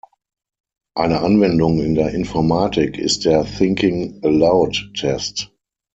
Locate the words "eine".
0.97-1.19